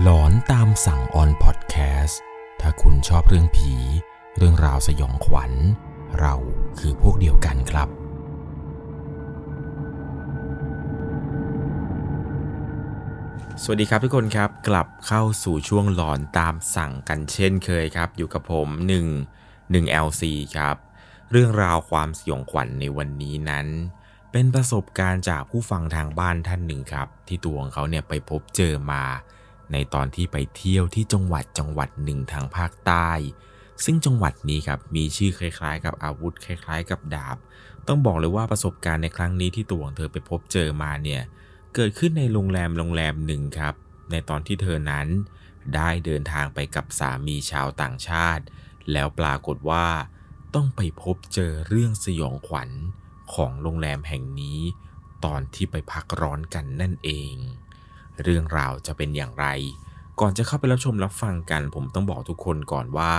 [0.00, 2.20] หลอนตามสั่งออนพอดแคสต์
[2.60, 3.74] ถ้าคุณชอบเรื่องผี
[4.36, 5.52] เรื่องราวสยองขวัญ
[6.20, 6.34] เรา
[6.78, 7.88] คือพวกเดียวกันครับ
[13.62, 18.68] สวัสดีครับทุกคนครับ กลับเข้าสู่ช่วงหลอนตามสั่งกันเช่นเคยครับ อยู่กับผม
[19.28, 20.22] 1 1 LC
[20.56, 20.76] ครับ
[21.30, 23.66] เรื่องราวความสยองขวัญในวันนี้นั้น
[24.32, 29.04] เป็นประสบการณ์จากผู้ฟังทางบ้านท่านหนึ่งครับ ที่ตัวของเขาเนี่ยไปพบเจอมา
[29.72, 33.10] ในตอนที่ไปเที่ยวที่จังหวัดจังหวัดหนึ่งทางภาคใต้
[33.84, 37.36] ซึ่งจังหวัดนี้ครับมีชื่อคล้ายๆ กับอาวุธคล้าย ๆ กับดาบ
[37.88, 41.22] ต้องบอกเลยว่าประสบการณ์ในครั้งนี้ที่ตัวของเธอไปพบเจอมาเนี่ย
[41.74, 43.74] เกิดขึ้นในโรงแรมโรงแรมหนึ่งครับ
[44.10, 45.06] ในตอนที่เธอนั้น
[45.74, 48.44] ได้เดินทางไปกับสามีชาวต่างชาติ
[48.92, 49.86] แล้วปรากฏว่า
[50.54, 52.70] ต้องไปพบเจอเรื่องสยองขวัญ
[53.34, 54.60] ของโรงแรมแห่งนี้
[55.24, 57.34] ตอนที่ไปพักร้อนกันนั่นเอง
[58.22, 59.46] เรื่องราวจะเป็นอย่างไร
[60.20, 63.12] ก่อนจะเข้าไปรับชมรับฟังกัน ผมต้องบอกทุกคนก่อนว่า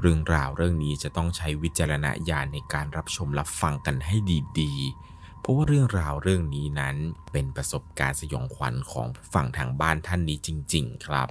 [0.00, 4.16] เรื่องราวเรื่องนี้จะต้องใช้วิจารณญาณในการรับชมรับฟังกันให้
[4.60, 6.96] ดีๆ เพราะว่าเรื่องราวเรื่องนี้นั้น
[7.32, 11.28] เป็นประสบการณ์สยองขวัญของฝั่งทางบ้านท่านนี้จริง ๆ ครับ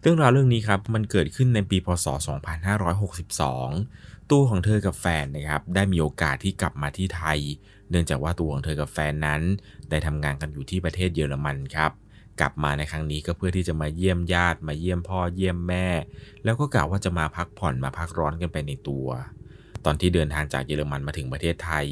[0.00, 2.06] เรื่องราวเรื่องนี้ครับมันเกิดขึ้นในปีพศ
[2.98, 7.40] 2562 ตัวของเธอกับแฟนนะครับได้มีโอกาสที่กลับมาที่ไทย
[7.90, 9.42] เนื่องจากว่าตัวของเธอกับแฟนนั้น
[9.90, 11.92] ได้ทำงานกันอยู่ที่ประเทศเยอรมันครับ
[12.40, 15.86] กลับมาในครั้งนี้ก็เพื่อที่จะมาเยี่ยมญาติมาเยี่ยมพ่อเยี่ยมแม่
[16.44, 19.08] แล้วก็กล่าวว่าจะมาพักผ่อนมาพักร้อนกันไปในตัว
[19.84, 21.86] ตอนที่เดินทางจากเยอรมันมาถึงประเทศไทย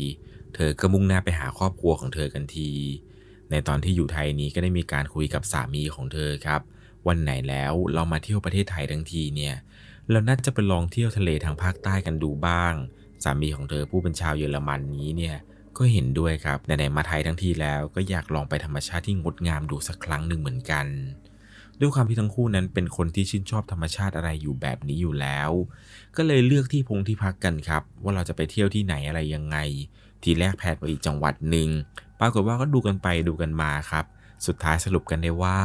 [0.54, 2.70] เธอก็มุ่งหน้าไปหาครอบครัวของเธอกันที
[3.50, 6.60] ในตอนที่อยู่ไทยนี้ก็ได้มีการคุยกับสามีของเธอครับ
[7.08, 9.54] วันไหนแล้วเรามาเที่ยวประเทศไทยทั้งทีเนี่ย
[10.10, 12.74] เราน่าจะไปลองเที่ยวทะเลทางภาคใต้กันดูบ้าง
[13.24, 15.36] สามีของเธอผู้เป็นชาวเยอรมันนี้เนี่ย
[15.78, 20.86] ก็เห็นด้วยครับไหนๆมาไทยทั้งทีแล้ว ก็อยากลองไปธรรมชาติที่งดงามดูสักครั้งหนึ่งเหมือนกัน
[21.80, 25.50] ด้วยความที่ทั้งคู่นั้นเป็นคนที่ชื่นชอบธรรมชาติอะไรอยู่แบบนี้อยู่แล้ว
[26.16, 29.56] ก็เลยเลือกที่พงที่พักกันครับ ว่าเราจะไปเที่ยวที่ไหนอะไรยังไง
[30.22, 31.68] ทีแรก plan ไปอีกจังหวัดหนึ่ง
[32.20, 34.04] ปรากฏว่าก็ดูกันไปดูกันมาครับ
[34.46, 35.58] สุดท้ายสรุปกันได้ว่า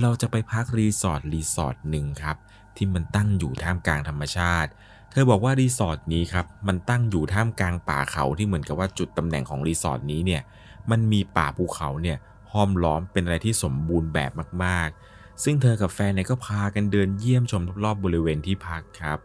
[0.00, 2.36] เราจะไปพักรีสอร์ทรีสอร์ทหนึ่งครับ
[2.76, 4.70] ที่มันตั้งอยู่ท่ามกลางธรรมชาติ
[5.12, 10.42] เธอบอกว่ารีสอร์ทนี้ครับมันตั้งอยู่ท่ามกลางป่าเขาที่เหมือนกับว่าจุดตำแหน่งของรีสอร์ทนี้เนี่ย
[10.90, 12.18] มันมีป่าภูเขาเนี่ย
[12.52, 14.30] ห้อมล้อมเป็นอะไรที่สมบูรณ์แบบ
[14.64, 19.18] มากๆ ซึ่งเธอกับแฟนเนี่ยก็พากันเดินเยี่ยมชมรอบๆบริเวณที่พักครับ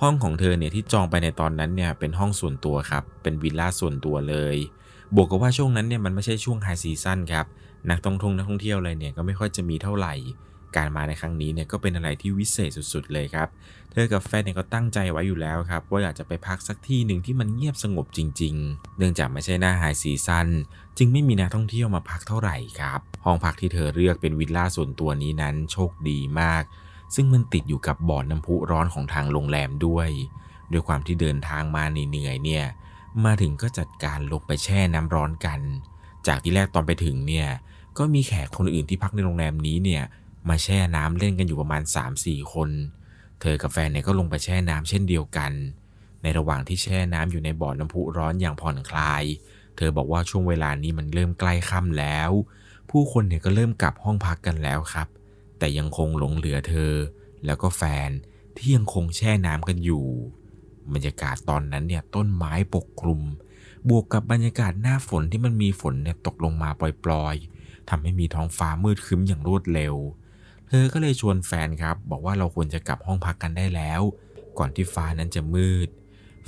[0.00, 4.56] ห้องของเธอเนี่ยที่จองไปในตอนนั้นเนี่ยเป็นห้องส่วนตัวครับ เป็นวิลล่าส่วนตัวเลย
[5.14, 7.46] บวกกับว่าช่วงนั้นเนี่ยมันไม่ใช่ช่วง high season ครับ
[7.90, 10.14] นักท่องท่องนักท่องเที่ยวอะไรเนี่ยก็ไม่ค่อยจะมีเท่าไหร่
[10.76, 13.48] การมาในครั้งนี้เนี่ยก็เป็นอะไรที่วิเศษสุดๆเลยครับ
[13.92, 20.48] เธอกับแฟนเนี่ยก็ตั้งใจไว้อยู่แล้วครับ ว่าอยากจะไปพักสักที่หนึ่งที่มันเงียบสงบจริง ๆ เนื่องจากไม่ใช่หน้าไฮซีซั่น
[20.98, 26.62] จึงไม่มีนักท่องเที่ยวมาพักเท่าไหร่ครับ ห้องพักที่เธอเลือกเป็นวิลล่าส่วนตัวนี้นั้นโชคดีมาก
[27.14, 30.08] ซึ่งมันติดอยู่กับบ่อน้ำพุร้อนของทางโรงแรมด้วย
[30.72, 32.64] ด้วยความที่เดินทางมาเหนื่อยๆเนี่ย
[33.24, 35.60] มาถึงก็จัดการลงไปแช่น้ำร้อนกัน
[36.26, 37.48] จากที่แรกตอนไปถึงเนี่ย
[37.98, 40.02] ก็มีแขกคนอื่นที่พักในโรงแรมนี้เนี่ย
[40.48, 41.82] มาแช่น้ำเล่นกันอยู่ประมาณ
[42.16, 42.70] 3-4 คน
[43.40, 45.52] เธอกับแฟนเนี่ยก็ลงไปแช่น้ำเช่นเดียวกัน
[46.22, 49.24] ในระหว่างที่แช่น้ำอยู่ในบ่อน้ำพุร้อนอย่างผ่อนคลาย
[49.76, 52.30] เธอบอกว่าช่วงเวลานี้มันเริ่มใกล้ค่ำแล้ว
[52.90, 55.08] ผู้คนเนี่ยก็เริ่มกลับห้องพักกันแล้วครับ
[55.58, 56.92] แต่ยังคงหลงเหลือเธอ
[57.46, 58.10] แล้วก็แฟน
[58.56, 60.06] ที่ยังคงแช่น้ำกันอยู่
[60.92, 63.20] บรรยากาศตอนนั้นเนี่ยต้นไม้ปกคลุม
[63.88, 66.70] บวกกับบรรยากาศหน้าฝนที่มันมีฝนเนี่ยตกลงมา
[67.04, 69.94] ปล่อยๆทำให้มีท้องฟ้ามืดครึ้มอย่างรวดเร็ว
[70.80, 74.00] อก็เลยชวนแฟนครับ บอกว่าเราควรจะกลับห้องพักกันได้แล้ว
[74.58, 75.88] ก่อนที่ฟ้านั้นจะมืด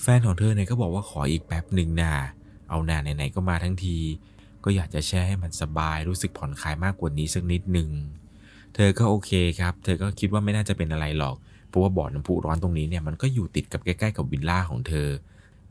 [0.03, 2.13] แฟนของเธอเนี่ยก็บอกว่าขออีกแป๊บหนึ่งนะ
[2.71, 3.99] เอาหน้าไหนๆก็มาทั้งที
[4.65, 7.91] ก็อยากจะแช่ให้มันสบายรู้สึกผ่อนคลายมากกว่านี้สักนิดหนึ่ง
[8.75, 11.37] เธอก็โอเคครับ เธอก็คิดว่าไม่น่าจะเป็นอะไรหรอก
[11.69, 15.09] เพราะว่าบ่อน้ำพุร้อนตรงนี้เนี่ยมันก็อยู่ติดกับใกล้ๆกับวิลล่าของเธอ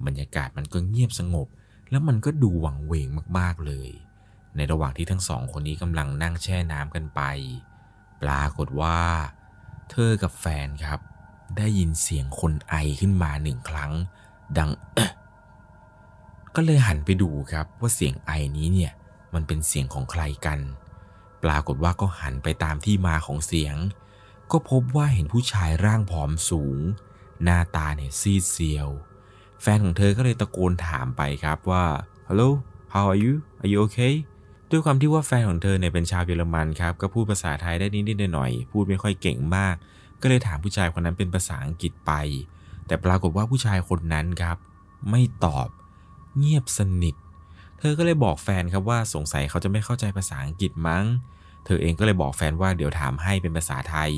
[0.05, 1.47] บรรยากาศมันก็เงียบสงบ
[1.91, 3.89] แล้วมันก็ดูวังเวงมากๆเลย
[4.55, 7.22] ในระหว่างที่ทั้งสองคนนี้กำลังนั่งแช่น้ำกันไป
[8.25, 8.99] ปรากฏว่า
[9.91, 10.99] เธอกับแฟนครับ
[11.57, 13.91] ได้ยินเสียงคนไอขึ้นมาหนึ่งครั้ง
[14.57, 14.69] ดัง
[16.55, 18.93] ก็เลยหันไปดูครับว่าเสียงไอนี้เนี่ย
[19.33, 20.59] มันเป็นเสียงของใครกัน
[21.43, 23.75] ปรากฏว่าก็หันไปตามที่มาของเสียง
[24.51, 26.79] ก็พบว่าเห็นผู้ชายร่างผอมสูง
[27.43, 28.89] หน้าตาเนี่ยซีดเซียว
[29.61, 31.85] แฟนของเธอก็เลยตะโกนถามไปครับว่า
[32.27, 32.49] hello
[32.93, 34.13] how are you are you okay
[34.72, 39.76] ด้วยความที่ว่าแฟนของเธอเนี่ยเป็นชาวเยอรมันครับก็พูดภาษาไทยได้นิดๆหน่อยๆพูดไม่ค่อยเก่งมาก
[40.22, 42.12] ก็เลยถามผู้ชายคนนั้นเป็นภาษาอังกฤษไป
[42.88, 44.58] แต่ปรากฏว่าผู้ชายคนนั้นครับ
[45.09, 45.67] ไม่ตอบ
[46.38, 47.16] เงียบสนิท
[47.79, 51.06] เธอก็เลยบอกแฟนครับว่าสงสัยเขาจะไม่เข้าใจภาษาอังกฤษมั้ง
[51.66, 54.11] เธอเองก็เลยบอกแฟนว่าเดี๋ยวถามให้เป็นภาษาไทย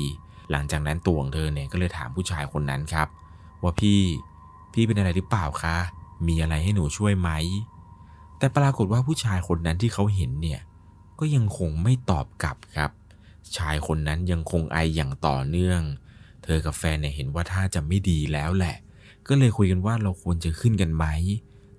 [0.50, 3.08] หลังจากนั้นตัวของเธอเนี่ยก็เลยถามผู้ชายคนนั้นครับ
[3.62, 4.00] ว่าพี่
[4.72, 5.76] พี่เป็นอะไรหรือเปล่าคะ
[6.28, 7.30] มีอะไรให้หนูช่วยไหม
[8.38, 10.60] แต่ปรากฏว่าผู้ชายคนนั้นที่เขาเห็นเนี่ย
[11.18, 12.90] ก็ยังคงไม่ตอบกลับครับ
[13.56, 15.80] ชายคนนั้นยังคงไออย่างต่อเนื่อง
[16.44, 18.76] เธอกับแฟนเนี่ยเห็นว่าท่าจะไม่ดีแล้วแหละ
[19.28, 21.06] ก็เลยคุยกันว่าเราควรจะขึ้นกันไหม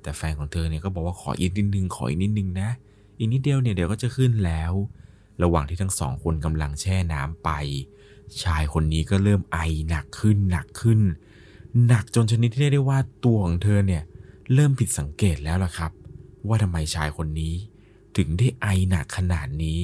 [0.01, 2.69] แต่แฟนของเธอเนี่ยก็บอกว่าขออีกนิดนึงขออีกนิดนึงนะ
[3.17, 4.71] อีกนิดเดียวเนี่ยเดี๋ยวก็จะขึ้นแล้ว
[5.44, 7.50] ระหว่างที่ทั้งสองคนกำลังแช่น้ำไป
[8.44, 9.57] ชายคนนี้ก็เริ่มไอ
[9.89, 11.00] หนักขึ้นหนักขึ้น
[11.88, 14.03] หนักจนชนิดที่เรียกได้ว่าตัวของเธอเนี่ย
[14.53, 15.91] เริ่มผิดสังเกตแล้วล่ะครับ
[16.47, 17.53] ว่าทำไมชายคนนี้
[18.18, 19.81] ถึงได้ไอหนักขนาดนี้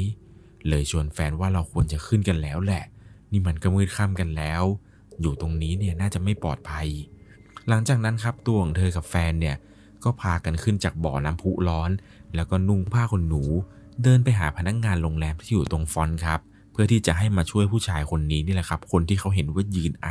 [0.67, 2.83] เลยชวนแฟนว่าเราควรจะขึ้นกันแล้วแหละ
[3.31, 4.63] นี่มันก็มืดค่ำกันแล้ว
[5.21, 6.87] อยู่ตรงนี้เนี่ยน่าจะไม่ปลอดภัย
[7.67, 9.55] หลังจากนั้นครับตัวของเธอกับแฟนเนี่ย
[10.03, 11.91] ก็พากันขึ้นจากบ่อน้ำพุร้อน
[12.35, 13.43] แล้วก็นุ่งผ้าขนหนู
[14.03, 16.39] เดินไปหาพนักงานโรงแรมที่อยู่ตรง front ครับ
[16.71, 20.07] เพื่อที่จะให้มาช่วยผู้ชายคนนี้นี่แหละครับ คนที่เขาเห็นว่ายืนไอ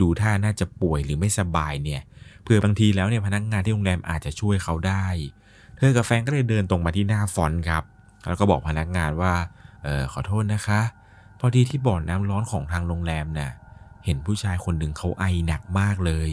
[0.00, 2.02] ดูท่าน่าจะป่วยหรือไม่สบายเนี่ย
[2.44, 5.06] เพื่อบางทีแล้วเนี่ยพนักงานที่โรงแรมอาจจะช่วยเขาได้
[5.78, 7.82] เธอกับแฟนก็เลยเดินตรงมาที่หน้า front ครับ
[8.26, 9.32] แล้วก็บอกพนักงานว่า
[9.84, 10.80] เออขอโทษนะคะ
[11.40, 13.50] พอดีที่บ่อน้ำร้อนของทางโรงแรมน่ะ
[14.04, 16.30] เห็นผู้ชายคนหนึ่งเขาไอหนักมากเลย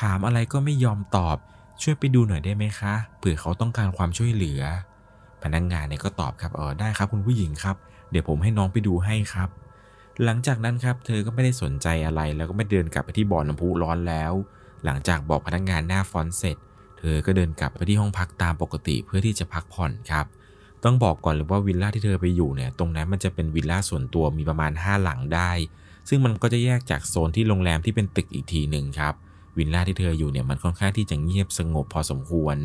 [0.00, 1.36] ถามอะไรก็ไม่ยอมตอบ
[1.82, 4.62] ช่วยไปดูหน่อยได้ไหมคะ เผื่อเขาต้องการความช่วยเหลือ
[5.42, 7.76] พนักงานเนี่ยก็ตอบครับเออได้ครับคุณผู้หญิงครับ
[8.10, 9.48] เดี๋ยวผมให้น้องไปดูให้ครับ
[10.24, 14.32] หลังจากนั้นครับเธอก็ไม่ได้สนใจอะไรแล้วก็ไม่เดินกลับไปที่บ่อน้ำพุร้อนแล้ว
[14.84, 20.26] หลังจากบอกพนักงานหน้าฟอนเสร็จเอก็เดินกลับไปที่ห้องพักตามปกติเพื่อที่จะพักผ่อนครับ
[20.84, 25.50] ต้องบอกก่อนเลยว่าวิลล่าที่เธอไปอยู่เนี่ยตรงนั้นมันจะเป็นวิลล่าส่วนตัวมีประมาณ 5 หลังได้
[26.08, 29.14] ซึ่งมันก็จะแยกจากโซนที่โรงแรมที่เป็นตึกอีกทีหนึ่งครับ
[29.58, 32.56] วิลล่าที่เธออยู่เนี่ยมันค่อนข้างที่จะเงียบสงบพอสมควร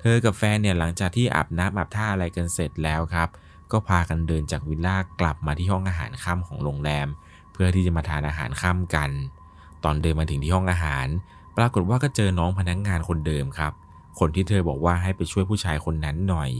[0.00, 3.28] เธอกับแฟนเนี่ยหลังจากที่อาบน้ำอาบท่าอะไรกันเสร็จแล้วครับ
[3.72, 7.06] ก็พากันเดินจากวิลล่ากลับมาที่ห้องอาหารค่ำของโรงแรม
[7.52, 9.10] เพื่อที่จะมาทานอาหารค่ำกัน
[9.84, 11.06] ตอนเดินมาถึงที่ห้องอาหาร
[11.56, 13.72] ปรากฏว่าก็เจอน้องพนักงงานคนเดิมครับ
[14.18, 16.50] คนที่เธอบอกว่าให้ไปช่วยผู้ชายคนนั้นหน่อย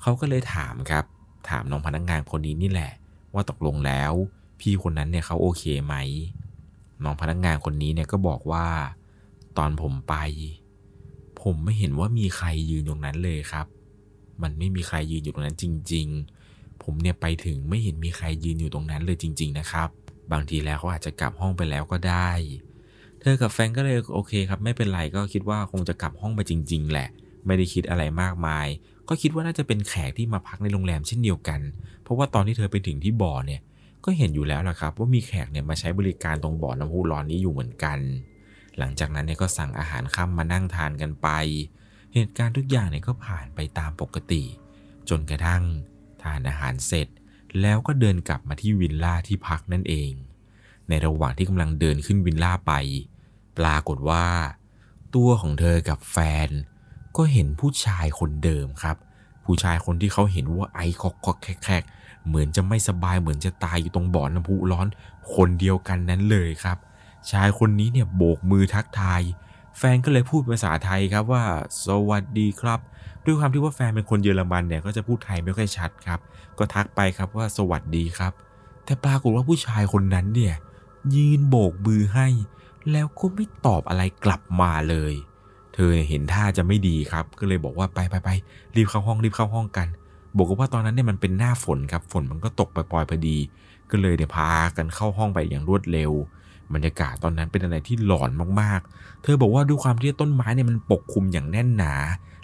[0.00, 1.04] เขาก็เลยถามครับ
[1.48, 2.92] ถามน้องพนักงงานคนนี้นี่แหละ
[3.34, 4.12] ว่าตกลงแล้ว
[4.60, 5.94] พี่คนนั้นเนี่ยเขาโอเคไหม
[7.04, 8.66] น้องพนักงงานคนนี้เนี่ยก็บอกว่า
[9.58, 10.14] ตอนผมไป
[11.42, 13.66] ผมไม่เห็นว่ามีใครยืนตรงนั้นเลยครับ
[14.42, 16.06] มันไม่มีใครยืนอยู่ตรงนั้นจริง
[16.44, 19.88] ๆ ผมเนี่ยไปถึงไม่เห็นมีใครยืนอยู่ตรงนั้นเลยจริง ๆ นะครับ
[20.32, 22.30] บางทีแล้วเขาอาจจะกลับห้องไปแล้วก็ได้
[23.26, 27.08] เธอกับแฟนก็เลยโอเคครับไม่เป็นไรก็คิดว่าคงจะกลับห้องไปจริง ๆ แหละ
[27.46, 28.66] ไม่ได้คิดอะไรมากมาย
[29.08, 31.60] ก็คิดว่าน่าจะเป็นแขกที่มาพักในโรงแรมเช่นเดียวกัน
[32.02, 33.60] เพราะว่าตอนที่เธอไปถึงที่บ่อเนี่ย
[34.04, 37.98] ก็เห็นอยู่แล้วล่ะครับ ว่ามีแขกเนี่ยมาใช้บริการตรงบ่อน้ำพุร้อนนี้อยู่เหมือนกัน
[38.78, 41.28] หลังจากนั้นเนี่ยก็สั่งอาหารค่ำมานั่งทานกันไป
[42.14, 44.42] เหตุการณ์ทุกอย่างเนี่ยก็ผ่านไปตามปกติ
[45.08, 45.62] จนกระทั่ง
[46.22, 47.08] ทานอาหารเสร็จ
[47.60, 50.12] แล้วก็เดินกลับมาที่วิลล่าที่พักนั่นเอง
[50.88, 52.72] ในระหว่างที่กำลังเดินขึ้นวิลล่าไป
[53.58, 54.26] ปรากฏว่า
[55.14, 56.16] ตัวของเธอกับแฟ
[56.46, 56.48] น
[57.16, 58.96] ก็เห็นผู้ชายคนเดิมครับ
[59.44, 61.82] ผู้ชายคนที่เขาเห็นว่าไอคอกคอกแคก
[62.26, 64.86] เหมือนจะไม่สบายเหมือนจะตายอยู่ตรงบ่อน้ำพุร้อน
[65.34, 66.76] คนเดียวกันนั้นเลยครับ
[67.30, 69.22] ชายคนนี้เนี่ยโบกมือทักทาย
[69.78, 71.44] แฟนก็เลยพูดภาษาไทยครับว่า
[71.86, 72.80] สวัสดีครับ
[73.24, 76.20] ด้วยความที่ว่าแฟนเป็นคนเยอรมันเนี่ยก็จะพูดไทยไม่ค่อยชัดครับ
[76.58, 78.32] ก็ทักไปครับว่าสวัสดีครับ
[78.84, 80.54] แต่ปรากฏว่าผู้ชายคนนั้นเนี่ย
[81.16, 82.26] ยืนโบกมือให้
[82.92, 85.14] แล้วก็ไม่ตอบอะไรกลับมาเลย
[85.74, 88.30] เธอเห็นท่าจะไม่ดีครับ ก็เลยบอกว่าไปไปไป
[88.76, 89.88] รีบเข้าห้องรีบเข้าห้องกัน
[90.36, 93.38] บอกว่าตอนนั้นเนี่ยมันเป็นหน้าฝนครับฝนมันก็ตกปล่อยๆพอดี
[93.90, 96.12] ก็เลยเนี่ยพากันเข้าห้องไปอย่างรวดเร็ว
[96.74, 101.94] บรรยากาศตอนนั้นเป็นอะไรที่หลอนมากๆ เธอบอกว่าด้วยความที่ต้นไม้เนี่ยมันปกคลุมอย่างแน่นหนา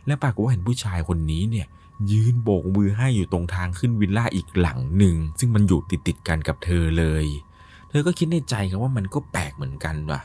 [0.07, 1.67] และปรากฏว่าเห็นผู้ชายคนนี้เนี่ย
[2.13, 7.27] ยืนโบกมือให้อยู่ตรงทางขึ้นวิลล่าอีกหลังหนึ่ง ซึ่งมันอยู่ติดติดๆกันกับเธอเลย
[7.89, 10.21] เธอก็คิดในใจครับว่ามันก็แปลกเหมือนกันว่ะ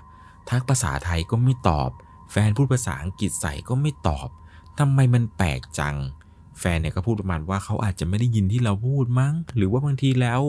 [0.49, 1.89] ทักภาษาไทยก็ไม่ตอบ
[2.31, 4.27] แฟนพูดภาษาอังกฤษใส่ก็ไม่ตอบ
[4.79, 5.95] ทำไมมันแปลกจัง
[6.59, 10.41] แฟนเนี่ยก็พูดประมาณว่าเขาอาจจะไม่ได้ยินที่เราพูดมั้ง หรือว่าบางทีแล้ว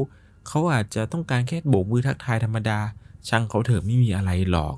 [0.48, 2.78] เขาอาจจะต้องการแค่โบกมือทักทายธรรมดา
[3.28, 4.76] ช่างเขาเถอะไม่มีอะไรหรอก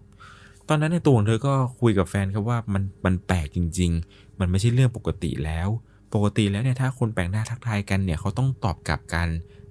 [0.69, 5.69] ตอนนั้นในตัวของเธอก็คุยกับแฟนครับว่ามันมันแปลกจริง ๆ มันไม่ใช่เรื่องปกติแล้ว
[6.15, 9.29] ปกติแล้วเนี่ยถ้าคนแปลกหน้าทักทายกันเนี่ยเขาต้องตอบกลับกัน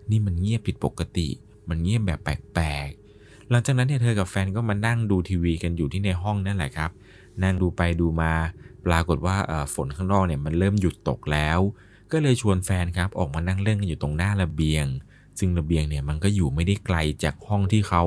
[0.09, 1.27] นี่มันเงียบผิดปกติ
[1.69, 3.06] มันเงียบแบบแปลกๆ
[3.49, 6.91] หลังจากนั้นเนี่ยเธอกับแฟนก็มานั่งดูทีวีกันอยู่ที่ในห้องนั่นแหละครับ
[7.43, 8.33] นั่งดูไปดูมา
[8.85, 11.59] ปรากฏว่าเอ่อฝนข้างนอกเนี่ยมันเริ่มหยุดตกแล้ว
[12.11, 14.85] ก็เลยชวนแฟนครับออกมานั่งเล่นกันอยู่ตรงหน้าระเบียง
[15.39, 18.03] ซึ่งระเบียงเนี่ยมันก็อยู่ไม่ได้ไกลจากห้องที่เขา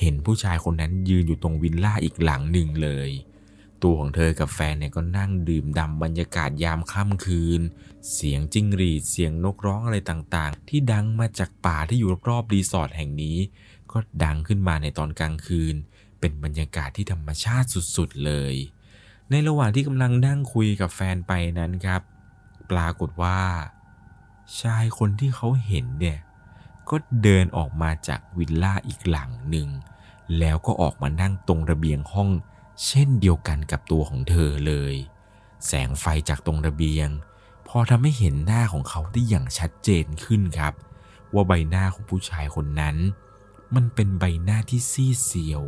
[0.00, 3.10] เห็นผู้ชายคนนั้นยืนอยู่ตรงวิลล่าอีกหลังหนึ่งเลย
[3.82, 7.60] ตัวของเธอกับแฟนเนี่ยก็นั่งดื่มด่ำบรรยากาศยามค่ำคืน
[8.12, 13.36] เสียงจิ้งหรีดเสียงนกร้องอะไรต่างๆ ที่ดังมาจากป่าที่อยู่รอบๆรีสอร์ทแห่งนี้
[13.92, 15.74] ก็ดังขึ้นมาในตอนกลางคืน
[16.20, 18.54] เป็นบรรยากาศที่ธรรมชาติสุดๆเลย
[19.30, 22.02] ในระหว่างที่กำลังนั่งคุยกับแฟนไปนั้นครับ
[22.70, 23.40] ปรากฏว่า
[24.60, 26.18] ชายคนที่เขาเห็นเนี่ย
[26.90, 29.68] ก็เดินออกมาจากวิลล่าอีกหลังหนึ่ง
[30.38, 32.30] แล้วก็ออกมานั่งตรงระเบียงห้อง
[32.86, 34.94] เช่นเดียวกันกับตัวของเธอเลย
[35.66, 37.08] แสงไฟจากตรงระเบียง
[37.68, 40.74] พอทำให้เห็นหน้าของเขาได้อย่างชัดเจนขึ้นครับ
[41.34, 42.96] ว่าใบหน้าของผู้ชายคนนั้น
[43.74, 45.62] มันเป็นใบหน้าที่ซีดเซียว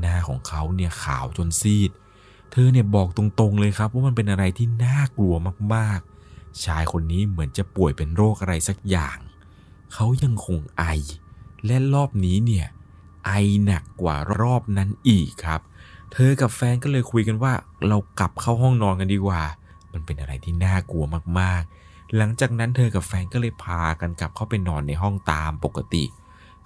[0.00, 1.90] หน้าของเขาเนี่ยขาวจนซีด
[2.50, 5.34] เธอเนี่ยบอกตรงๆเลยครับว่ามันเป็นอะไรที่น่ากลัว
[5.74, 9.18] มากๆ ชายคนนี้เหมือนจะป่วยเป็นโรคอะไรสักอย่าง
[9.94, 10.84] เขายังคงไอ
[11.66, 12.66] และรอบนี้เนี่ย
[13.26, 13.32] ไอ
[13.64, 15.60] หนักกว่ารอบนั้นอีกครับ
[16.12, 17.52] เธอกับแฟนก็เลยคุยกันว่า
[17.88, 19.42] เรากลับเข้าห้องนอนกันดีกว่า
[19.92, 21.04] มันเป็นอะไรที่น่ากลัว
[21.40, 26.04] มากๆ หลังจากนั้นเธอกับแฟนก็เลยพากันกลับเข้าไปนอนในห้องตามปกติ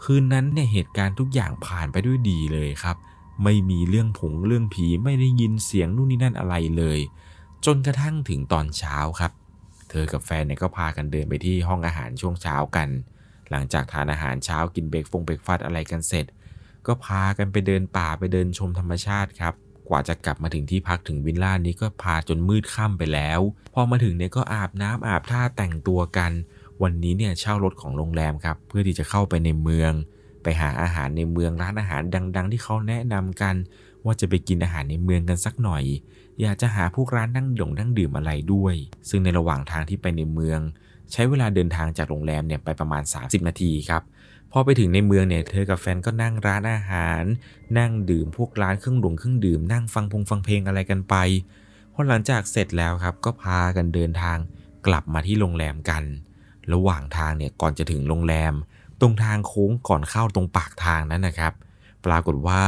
[0.02, 2.96] คืนนั้นเนี่ยเหตุการณ์ทุกอย่างผ่านไปด้วยดีเลยครับ
[3.44, 6.98] ไม่มีเรื่องผงเรื่องผีไม่ได้ยินเสียงนู่นนี่นั่นอะไรเลย
[7.64, 9.32] จนกระทั่งถึงตอนเช้าครับ
[9.90, 12.88] เธอกับแฟนเนี่ยก็พากันเดินไปที่ห้องอาหารช่วงเช้ากัน
[13.50, 16.26] หลังจากทานอาหารเช้ากินเบรกฟงเบรกฟาสต์อะไรกันเสร็จ
[16.86, 19.54] ก็พากันไปเดินป่าไปเดินชมธรรมชาติครับ
[19.88, 23.40] กว่าจะกลับมาถึงที่พักถึงวิลล่านี้ก็พาจนมืดค่ำไปแล้ว
[23.74, 26.32] พอมาถึงเนี่ยก็อาบน้ำอาบท่าแต่งตัวกัน
[26.83, 29.93] วันนี้เนี่ยเช่ารถของโรงแรมครับ เพื่อที่จะเข้าไปในเมือง
[30.43, 32.02] ไปหาอาหารในเมืองร้านอาหาร
[32.37, 33.54] ดัง ๆ ที่เขาแนะนำกัน
[34.04, 35.85] ว่าจะไปกินอาหารในเมืองกันสักหน่อย
[36.40, 38.75] อยากจะหาพวกร้านนั่งดงนั่งดื่มอะไรด้วย
[39.09, 40.61] ซึ่งในระหว่างทางที่ไปในเมือง
[41.12, 44.02] ใช้เวลาเดินทางจากโรงแรมเนี่ยไปประมาณ 30 นาทีครับ
[44.52, 47.23] พอไปถึงในเมืองเนี่ยเธอกับแฟนก็นั่งร้านอาหาร
[47.78, 51.14] นั่งดื่มพวกร้านเครื่องดื่มเครื่องดื่มนั่งฟังพงฟังเพลงอะไรกันไป
[51.93, 54.38] พอหลังจากเสร็จแล้วครับก็พากันเดินทาง
[54.87, 56.02] กลับมาที่โรงแรมกัน
[56.73, 58.54] ระหว่างทางเนี่ยก่อนจะถึงโรงแรม
[59.00, 61.52] ตรงทางโค้งก่อนเข้าตรงปากทางนั้นนะครับ
[62.04, 62.62] ปรากฏว่า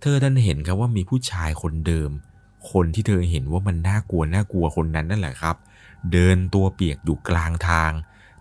[0.00, 2.10] เธอดันเห็นครับว่ามีผู้ชายคนเดิม
[2.70, 5.56] คนที่เธอเห็นว่ามันน่ากลัวน่ากลัวคนนั้นนั่นแหละครับ
[6.12, 7.92] เดินตัวเปียกอยู่กลางทาง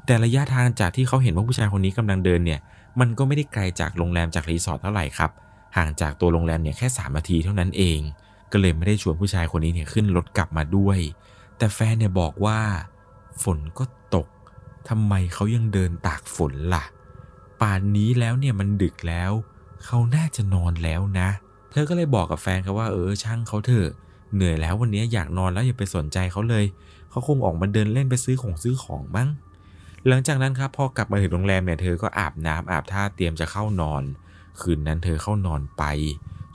[0.06, 2.60] แต่ระยะทางจากที่เขาเห็นว่าผู้ชายคนนี้กำลังเดินเนี่ย
[3.00, 5.32] มันก็ไม่ได้ไกลจากโรงแรมจากรีสอร์ทเท่าไหร่ครับ
[5.78, 8.00] ห่างจากตัวโรงแรมเนี่ยแค่ 3 นาทีเท่านั้นเอง
[8.52, 11.00] ก็เลยไม่ได้ชวนผู้ชายคนนี้เนี่ยขึ้นรถกลับมาด้วย
[11.58, 12.60] แต่แฟนเนี่ยบอกว่า
[13.44, 13.84] ฝนก็
[14.16, 14.28] ตก
[14.90, 16.84] ทำไมเขายังเดินตากฝนล่ะ
[17.62, 19.32] ป่านนี้แล้วเนี่ยมันดึกแล้ว
[19.86, 21.30] เขาน่าจะนอนแล้วนะ
[21.72, 23.90] เธอก็เลยบอกกับแฟนครับว่าเออช่างเขาเถอะ
[24.36, 26.66] เหนื่อยแล้ววันนี้อยากนอนแล้วอย่าไปสนใจเขาเลย
[27.10, 29.30] เขาคงออกมาเดินเล่นไปซื้อของซื้อของมั้ง
[30.08, 34.04] หลังจากนั้นครับพอกลับมาถึงโรงแรมเนี่ยเธอก็อาบน้ำอาบท่าเตรียมจะเข้านอน
[34.62, 35.84] คืนนั้นเธอเข้านอนไป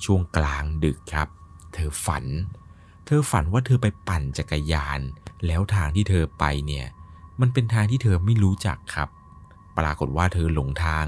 [0.05, 1.29] ช่วงกลางดึกครับ
[1.75, 2.25] เธอฝัน
[3.07, 5.01] เธอฝันว่าเธอไปปั่นจักรยาน
[5.47, 6.87] แล้วทางที่เธอไปเนี่ย
[7.41, 9.09] มันเป็นทางที่เธอไม่รู้จักครับ
[9.79, 11.07] ปรากฏว่าเธอหลงทาง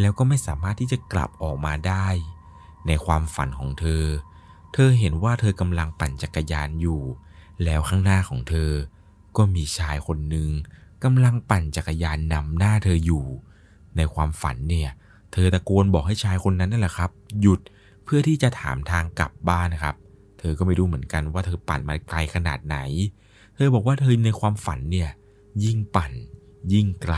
[0.00, 2.08] แล้วก็ไม่สามารถที่จะกลับออกมาได้
[2.86, 4.04] ในความฝันของเธอ
[4.72, 7.00] เธอเห็นว่าเธอกำลังปั่นจักรยานอยู่
[7.64, 8.70] แล้วข้างหน้าของเธอ
[9.36, 10.50] ก็มีชายคนหนึ่ง
[11.04, 13.24] กำลังปั่นจักรยานนำหน้าเธออยู่
[13.96, 14.90] ในความฝันเนี่ย
[15.32, 17.10] เธอตะโกนบอกให้ชายคนนั้นนั่นแหละครับ
[17.40, 17.60] หยุด
[18.04, 19.96] เพื่อที่จะถามทางกลับบ้านนะครับ
[20.38, 22.76] เธอก็ไม่รู้เหมือนกันว่าเธอปั่นมาไกลขนาดไหน
[23.54, 25.10] เธอบอกว่าเธอในความฝันเนี่ย
[25.64, 26.12] ยิ่งปั่น
[26.72, 27.14] ยิ่งไกล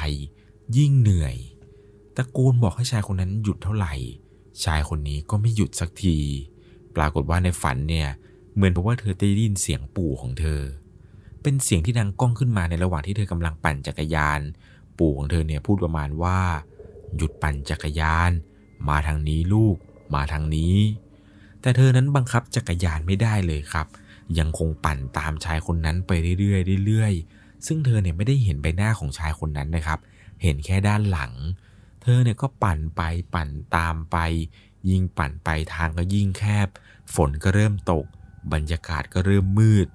[0.76, 1.36] ยิ่งเหนื่อย
[2.16, 3.94] ตะโกนบอกให้ชายคนนั้นหยุดเท่าไหร่
[4.64, 6.18] ชายคนนี้ก็ไม่หยุดสักที
[6.96, 8.08] ปรากฏว่าในฝันเนี่ย
[8.54, 10.60] เหมือนกับว่าเธอได้ยินเสียงปู่ของเธอ
[11.42, 14.40] เป็นเสียงที่ดังก้องขึ้นมาในระหว่างที่เธอกำลังปั่นจักรยาน
[14.98, 16.40] ปู่ของเธอเนี่ยพูดประมาณว่า
[17.16, 18.30] หยุดปั่นจักรยาน
[18.88, 19.76] มาทางนี้ลูก
[20.14, 20.76] มาทางนี้
[21.60, 23.86] แต่เธอนั้นบังคับจักรยานไม่ได้เลยครับ
[24.38, 26.10] ยังคงปั่นตามชายคนนั้นไป
[26.40, 29.99] เรื่อยๆเรื่อยๆ ซึ่งเธอเนี่ยไม่ได้เห็นใบหน้าของชายคนนั้นนะครับ
[30.42, 31.33] เห็นแค่ด้านหลัง
[32.02, 33.02] เธอเนี่ยก็ปั่นไป
[33.35, 34.16] ปั่นตามไป
[34.90, 36.69] ยิ่งปั่นไปทางก็ยิ่งแคบ
[37.14, 38.04] ฝนก็เริ่มตก
[38.52, 39.88] บรรยากาศก็เริ่มมืด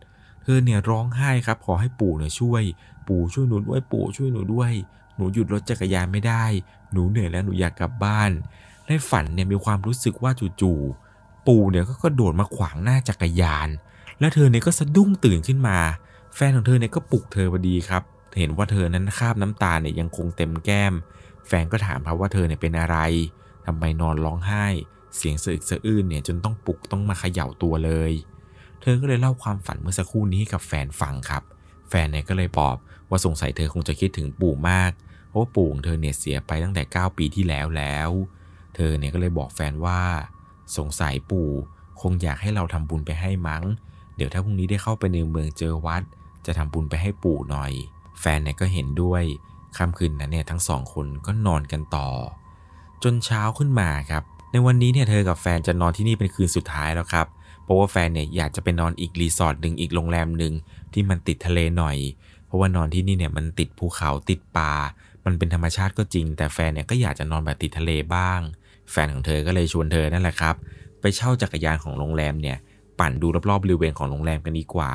[0.44, 2.64] เธอเนี่ยร้องไห้ครับ ขอให้ปู่เนี่ยช่วย
[3.08, 4.72] ปู่ช่วยหนูด้วย ปู่ช่วยหนูด้วย
[5.16, 6.44] หนูหยุดรถจักรยานไม่ได้
[6.92, 8.32] หนูเหนื่อยแล้วหนูอยากกลับบ้าน
[8.88, 10.32] ในฝันเนี่ยมีความรู้สึกว่า
[10.62, 13.70] จู่ๆปู่เนี่ยก็กระโดดมาขวางหน้าจักรยาน
[14.20, 15.78] แล้วเธอเนี่ยก็สะดุ้งตื่นขึ้นมา
[16.40, 18.04] แฟนของเธอเนี่ยก็ปลุกเธอพอดีครับ
[18.40, 20.94] เห็นว่าเธอนั้นคาบน้ำตาเนี่ยยังคงเต็มแก้ม
[21.48, 22.98] แฟนก็ถามครับว่าเธอเนี่ยเป็นอะไร
[23.66, 24.66] ทำไมนอนร้องไห้
[25.16, 28.12] เสียงสะอึกสะอื้นเนี่ยจนต้องปลุกต้องมาเขย่าตัวเลย
[28.82, 31.44] เธอก็เลยเล่าความฝันเมื่อสักครู่นี้ให้กับแฟนฟังครับ
[31.90, 32.78] แฟนเนี่ยก็เลยปอบ
[33.10, 34.92] ว่าสงสัยเธอคงจะคิดถึงปู่มาก
[35.28, 38.10] เพราะว่าปู่ของเธอเนี่ยเสียไปตั้งแต่ 9 ปีที่แล้วแล้ว
[38.76, 40.02] เธอเนี่ยก็เลยบอกแฟนว่า
[40.78, 41.50] สงสัยปู่
[42.02, 43.64] คงอยากให้เราทำบุญไปให้มั้ง
[44.16, 46.04] เดี๋ยวถ้าพรุ่งนี้ได้เข้าไปในเมืองเจอวัด
[46.48, 47.72] จะทำบุญไปให้ปู่หน่อย
[48.20, 49.24] แฟนเนี่ยก็เห็นด้วย
[49.78, 52.10] ค่ำคืนนั้นเนี่ยทั้งสองคนก็นอนกันต่อ
[53.04, 57.28] จนเช้าขึ้นมาครับ ในวันนี้เนี่ยเธอกับแฟนจะนอนที่นี่เป็นคืนสุดท้ายแล้วครับ
[57.64, 60.54] เพราะว่าแฟนเนี่ยอยากจะไปนอนอีกรีสอร์ทหนึ่งอีกโรงแรมหนึ่ง
[60.94, 61.98] ที่มันติดทะเลหน่อย
[62.46, 64.74] เพราะว่านอนที่นี่เนี่ยมันติดภูเขาติดป่า
[65.26, 68.40] มันเป็นธรรมชาติก็จริง แต่แฟนเนี่ยก็อยากจะนอนแบบติดทะเลบ้าง
[68.92, 70.56] แฟนของเธอก็เลยชวนเธอนั่นแหละครับ
[71.02, 72.58] ไปเช่าจักรยานของโรงแรมเนี่ย
[73.00, 74.92] ปั่นดูรอบๆบริเวณของโรงแรมกันดีกว่า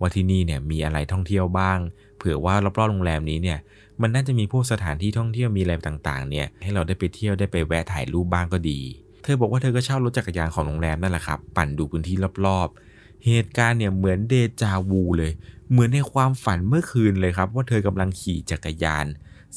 [0.00, 1.78] ว่าที่นี่เนี่ยมีอะไรท่องเที่ยวบ้าง
[2.16, 3.58] เผื่อว่ารอบๆโรงแรมนี้เนี่ย
[4.00, 8.80] มันน่าจะมีพวกสถานที่ท่องเที่ยวมีอะไรต่างๆเนี่ยให้เราได้ไปเที่ยวได้ไปแวะถ่ายรูปบ้างก็ดี
[9.22, 15.32] เธอบอกว่าเธอก็เช่ารถจักรยานของโรงแรมนั่นแหละครับ ปั่นดูพื้นที่รอบๆ เหตุการณ์เนี่ยเหมือนเดจาวูเลย
[15.70, 19.06] เหมือนในความฝันเมื่อคืนเลยครับ ว่าเธอกำลังขี่จักรยาน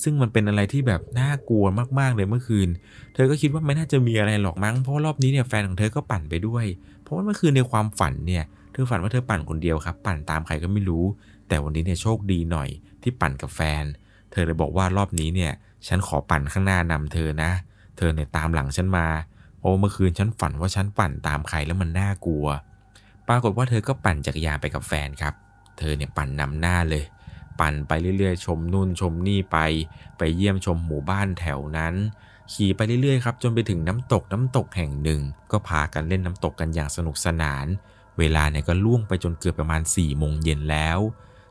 [0.01, 1.65] ซึ่งมันเป็นอะไรที่แบบน่ากลัว
[1.99, 2.69] มากๆเลยเมื่อคืน
[3.13, 6.65] เธอก็คิดว่าไม่น่าจะมีอะไรหรอกมั้งเพราะรอบนี้เนี่ยแฟนของเธอก็ปั่นไปด้วย
[7.03, 8.43] เพราะว่าเมื่อคืนในความฝันเนี่ย
[8.79, 11.05] ธอฝันว่าเธอปั่นคนเดียวครับ ปั่นตามใครก็ไม่รู้
[11.47, 12.69] แต่วันนี้เนี่ยโชคดีหน่อย
[13.01, 13.83] ที่ปั่นกับแฟน
[14.31, 15.51] เธอเลยบอกว่ารอบนี้เนี่ย
[15.87, 17.51] ฉันขอปั่นข้างหน้านำเธอนะ
[17.97, 19.07] เธอเนี่ยตามหลังฉันมา
[19.57, 22.45] เพราะเมื่อคืนฉันฝันว่าฉันปั่นตามใครแล้วมันน่ากลัว
[23.27, 25.33] ปรากฏว่าเธอก็ปั่นจักรยานไปกับแฟนครับ
[25.77, 27.03] เธอเนี่ยปั่นนำหน้าเลย
[27.59, 29.57] ปั่นไปเรื่อยๆ ชมนู่นชมนี่ไป
[30.17, 31.95] ไปเยี่ยมชมหมู่บ้านแถวนั้น
[32.53, 37.65] ขี่ไปเรื่อยๆครับจนไปถึงน้ำตกน้ำตกแห่งหนึ่ง ก็พากันเล่นน้ำตกกันอย่างสนุกสนาน
[38.19, 40.99] เวลาเนี่ยก็ล่วงไปจนเกือบประมาณ4ี่โมงเย็นแล้ว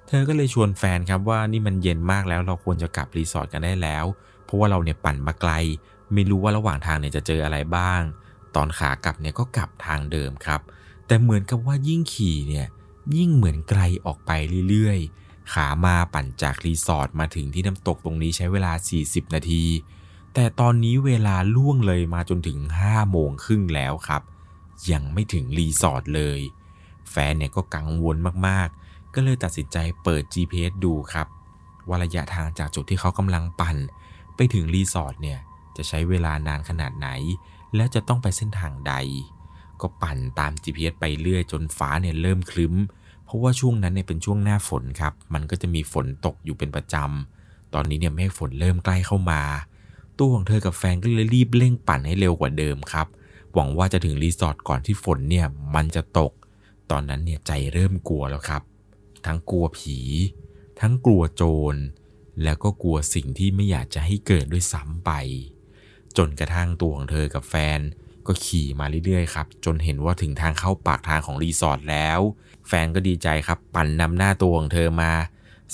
[0.07, 4.05] เธอก็เลยชวนแฟนครับว่านี่มันเย็นมากแล้วเราควรจะกลับรีสอร์ทกันได้แล้ว
[4.45, 5.53] เพราะว่าเราเนี่ยปั่นมาไกล
[6.13, 8.03] ไม่รู้ว่าระหว่างทางเนี่ยจะเจออะไรบ้าง
[8.57, 10.61] ตอนขากลับเนี่ยก็กลับทางเดิมครับ
[11.07, 12.67] แต่เหมือนกับว่ายิ่งขี่เนี่ย
[13.17, 14.31] ยิ่งเหมือนไกลออกไป
[14.69, 19.65] เรื่อยๆ ขามาปั่นจากรีสอร์ทมาถึงที่น้ำตกตรงนี้ใช้เวลา 40 นาที
[20.35, 24.23] แต่ตอนนี้เวลาล่วงเลยมาจนถึง5โมงครึ่งแล้วครับ
[24.93, 26.41] ยังไม่ถึงรีสอร์ทเลย
[27.11, 31.27] แฟนเนี่ยก็กังวลมากๆ ก็เลยตัดสินใจเปิด GPS ดูครับ
[31.89, 33.77] ว่าระยะทางจากจุดที่เขากำลังปั่น
[34.37, 35.39] ไปถึงรีสอร์ทเนี่ย
[35.77, 37.09] จะใช้เวลานานขนาดไหน
[37.77, 38.95] และจะต้องไปเส้นทางใด
[39.81, 42.75] ก็ปั่นตาม GPS ไปเรื่อยจนฟ้าเนี่ยเริ่มคลึ้ม
[43.25, 49.43] เพราะว่าช่วงนั้นเนี่ยเป็นช่วงหน้าฝนครับ มันก็จะมีฝนตกอยู่เป็นประจำ ตอนนี้เนี่ยเมฆฝนเริ่มใกล้เข้ามา
[50.19, 53.07] ตัวของเธอกับแฟนก็เลยรีบเร่งปั่นให้เร็วกว่าเดิมครับ
[53.55, 56.33] หวังว่าจะถึงรีสอร์ทก่อนที่ฝนเนี่ยมันจะตก
[56.91, 58.63] ตอนนั้นเนี่ยใจเริ่มกลัวแล้วครับ
[59.27, 59.99] ทั้งกลัวผี
[60.81, 61.43] ทั้งกลัวโจ
[61.75, 61.77] ร
[62.45, 65.11] แล้วก็กลัวสิ่งที่ไม่อยากจะให้เกิดด้วยซ้ำไป
[66.17, 67.81] จนกระทั่งตัวของเธอกับแฟน
[68.27, 72.21] ก็ขี่มาเรื่อยๆครับ จนเห็นว่าถึงทางเข้าปากทางของรีสอร์ทแล้ว
[72.69, 75.13] แฟนก็ดีใจครับ ปั่นนำหน้าตัวของเธอมา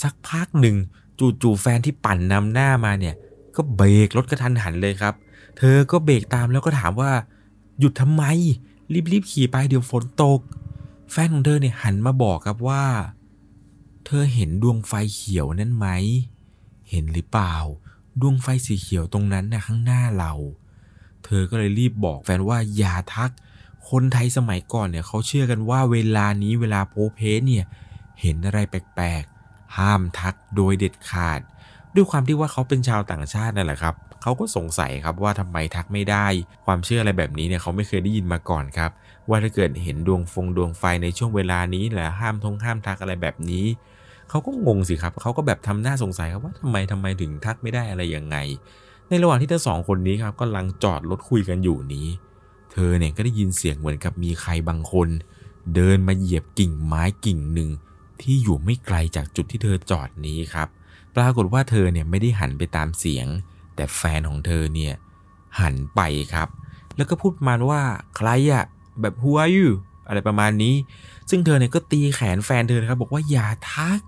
[0.02, 0.76] สักพักหนึ่ง
[1.42, 3.14] จู่ๆแฟนที่ปั่นนำหน้ามาเนี่ย
[3.56, 5.14] ก็เบรกรถกระทันหันเลยครับ
[5.58, 7.10] เธอก็เบรกตามแล้วก็ถามว่า
[7.78, 8.24] หยุดทำไม
[9.12, 10.40] รีบๆขี่ไปเดี๋ยวฝนตก
[11.14, 12.84] แฟนของเธอเนี่ยหันมาบอกครับว่า
[14.06, 15.86] เธอเห็นดวงไฟเขียวนั่นไหม
[16.90, 17.54] เห็นหรือเปล่า
[18.20, 20.32] ดวงไฟสีเขียวตรงนั้นนะข้างหน้าเรา
[21.24, 23.30] เธอก็เลยรีบบอกแฟนว่าอย่าทัก
[23.90, 27.64] คนไทยสมัยก่อนเนี่ยเขาเชื่อกันว่าเวลานี้เวลาโพเพเนี่ย
[28.20, 31.40] เห็นอะไรแปลกๆ ห้ามทักโดยเด็ดขาด
[31.94, 36.26] ด้วยความที่ว่าเขาเป็นชาวต่างชาตินั่นแหละครับ เขาก็สงสัยครับว่าทำไมทักไม่ได้
[36.66, 38.90] ความเชื่ออะไรแบบนี้เนี่ยเขาไม่เคยได้ยินมาก่อนครับ
[39.28, 43.66] ว่าถ้าเกิดเห็นดวงฟงดวงไฟในช่วงเวลานี้แหละห้ามทงห้ามทักอะไรแบบนี้
[44.30, 48.36] เขาก็งงสิครับเขาก็แบบทำหน้าสงสัยครับว่าทำไมทำไมถึงทักไม่ได้อะไรยังไง
[49.08, 52.06] ในระหว่างที่ทั้งสองคนนี้ครับกำลังจอดรถคุยกันอยู่นี้
[52.72, 55.08] เธอเนี่ยก็ได้ยินเสียงเหมือนกับมีใครบางคน
[55.74, 57.70] เดินมาเหยียบกิ่งไม้กิ่งหนึ่ง
[58.22, 60.68] ที่อยู่ไม่ไกลจากจุดที่เธอจอดนี้ครับ
[61.16, 63.26] ปรากฏว่าเธอเนี่ยไม่ได้หันไปตามเสียง
[63.76, 64.94] แต่แฟนของเธอเนี่ย
[65.60, 66.00] หันไป
[66.34, 66.48] ครับ
[66.96, 67.82] แล้วก็พูดมาว่า
[68.16, 68.64] ใครอะ
[69.00, 69.68] แบบ who are you
[70.08, 70.74] อะไรประมาณนี้
[71.30, 73.98] ซึ่งเธอเนี่ยก็ตีแขนแฟนเธอนะครับ บอกว่าอย่าทัก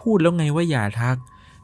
[0.00, 1.16] พูดแล้วไงว่าอย่าทัก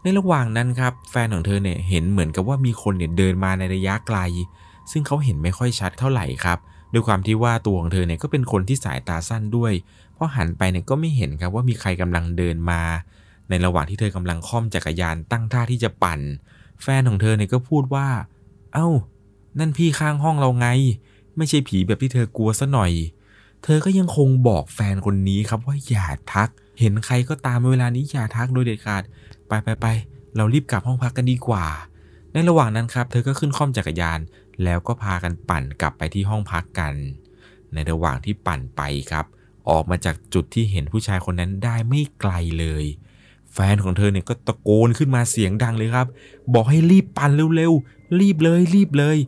[0.03, 4.19] ในระหว่างนั้นครับ แฟนของเธอเนี่ยเห็นเหมือนกับว่ามีคนเนี่ยเดินมาในระยะไกล
[4.91, 6.59] ซึ่งเขาเห็นไม่ค่อยชัดเท่าไหร่ครับ
[6.93, 9.73] ด้วยความที่ว่าตัวของเธอเนี่ยก็เป็นคนที่สายตาสั้นด้วย
[10.15, 12.83] เพราะหันไปเนี่ยก็ไม่เห็นครับว่ามีใครกำลังเดินมา
[13.49, 16.21] ในระหว่างที่เธอกำลังค่อมจักรยานตั้งท่าที่จะปั่น
[16.83, 18.09] แฟนของเธอเนี่ยก็พูดว่า
[18.75, 18.89] เอ้า
[19.59, 20.69] นั่นพี่ข้างห้องเราไง
[21.37, 22.93] ไม่ใช่ผีแบบที่เธอกลัวซะหน่อย
[23.65, 26.49] เธอก็ยังคงบอกแฟนคนนี้ครับว่าอย่าทัก
[26.81, 29.03] เห็นใครก็ตามเวลานี้อย่าทักโดยเด็ดขาด
[29.49, 29.87] ไปไปไป
[30.37, 31.67] เรารีบกลับห้องพักกันดีกว่า
[32.33, 34.21] ในระหว่างนั้นครับ เธอก็ขึ้นค่อมจักรยาน
[34.65, 36.95] แล้วก็พากันปั่นกลับไปที่ห้องพักกัน
[37.73, 39.27] ในระหว่างที่ปั่นไปครับ
[39.71, 42.85] ออกมาจากจุดที่เห็นผู้ชายคนนั้นได้ไม่ไกลเลย
[43.55, 46.07] แฟนของเธอเนี่ยก็ตะโกนขึ้นมาเสียงดังเลยครับ
[46.55, 49.19] บอกให้รีบปั่นเร็วๆ รีบเลย รีบเลย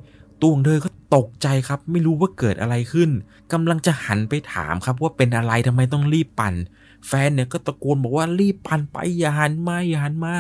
[0.41, 3.11] ตัวของเธอก็ตกใจครับ ไม่รู้ว่าเกิดอะไรขึ้น
[3.53, 6.55] กำลังจะหันไปถามครับว่าเป็นอะไรทำไมต้องรีบปั่น
[7.07, 10.35] แฟนเนี่ยก็ตะโกนบอกว่ารีบปั่นไปอย่าหันมาอย่าหันมา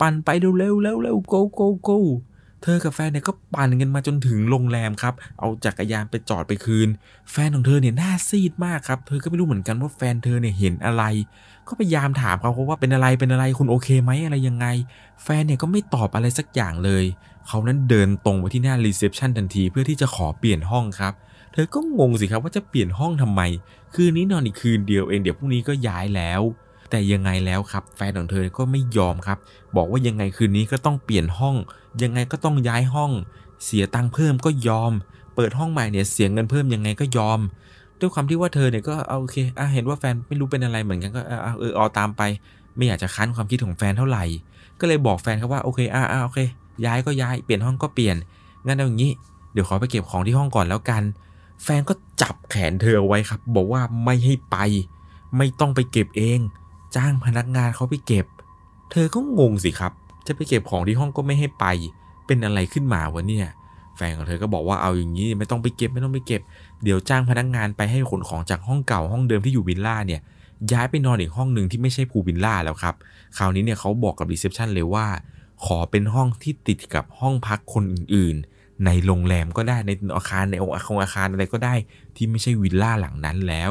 [0.00, 1.98] ปั่นไปเร็วๆเร็วๆ go go go
[2.62, 6.88] เธอกับแฟนเนี่ยก็ปั่นกันมาจนถึงโรงแรมครับ เอาจักรยานไปจอดไปคืน
[7.30, 11.04] แฟนของเธอเนี่ยหน้าซีดมากครับ เธอก็ไม่รู้เหมือนกันว่าแฟนเธอเนี่ยเห็นอะไร
[11.68, 14.66] ก็พยายามถามเขาว่าเป็นอะไรเป็นอะไรคุณโอเคไหมอะไรยังไง
[15.22, 17.04] แฟนเนี่ยก็ไม่ตอบอะไรสักอย่างเลย
[17.48, 21.12] เขานั้นเดินตรงไปที่หน้า reception ทันทีเพื่อที่จะขอเปลี่ยนห้องครับ
[21.52, 23.40] เธอก็งงสิครับว่าจะเปลี่ยนห้องทำไม
[23.94, 26.42] คืนนี้นอนอีกคืนเดียวเองเดี๋ยวพรุ่งนี้ก็ย้ายแล้ว
[26.92, 29.38] แต่ยังไงแล้วครับแฟนของเธอก็ไม่ยอมครับ
[29.76, 31.56] บอกว่ายังไงคืนนี้ก็ต้องเปลี่ยนห้อง
[32.02, 33.12] ยังไงก็ต้องย้ายห้อง
[33.64, 34.92] เสียตังค์เพิ่มก็ยอม
[35.34, 37.40] เปิดห้องใหม่เนี่ยเสียเงินเพิ่มยังไงก็ยอม
[38.00, 42.22] ด้วยความที่ว่าเธอเนี่ยก็เอาโอเคอะเห็นว่าแฟนไม่รู้เป็นอะไรเหมือนกันก็เออเออเอาตามไป
[42.76, 44.24] ไม่อยากจะคั้นความคิดของแฟนเท่าไหร่
[44.80, 46.38] ก็เลยบอกแฟนครับว่าโอเคอะอะโอเค
[46.84, 48.16] ย้ายก็ย้ายเปลี่ยนห้องก็เปลี่ยน
[48.66, 49.12] งั้นเอาอย่างนี้
[49.52, 51.02] เดี๋ยวขอไปเก็บของที่ห้องก่อนแล้วกัน
[51.62, 54.56] แฟนก็จับแขนเธอไว้ครับ บอกว่าไม่ให้ไป
[55.36, 56.40] ไม่ต้องไปเก็บเอง
[56.96, 58.26] จ้างพนักงานเขาไปเก็บ
[58.90, 59.92] เธอก็งงสิครับ
[60.26, 61.64] จะไปเก็บของที่ห้องก็ไม่ให้ไป
[62.26, 63.48] เป็นอะไรขึ้นมาวะเนี่ย
[63.96, 66.40] แฟนของเธอก็บอกว่าเอาอย่างนี้ไม่ต้องไปเก็บไม่ต้องไปเก็บ
[66.82, 70.20] เดี๋ยวจ้างพนักงานไปให้ขนของจากห้องเก่าห้องเดิมที่อยู่วิลล่าเนี่ย
[70.72, 72.94] ย้ายไปนอนอีกห้องหนึ่งที่ไม่ใช่ pool villa แล้วครับ
[73.36, 75.06] คราวนี้เนี่ยเขาบอกกับ reception เลยว่า
[75.64, 81.74] ขอเป็นห้องที่ติดกับห้องพักคนอื่นๆในโรงแรมก็ได้ในอาคารในองค์อาคารอะไรก็ได้
[82.16, 83.70] ที่ไม่ใช่วิลล่าหลังนั้นแล้ว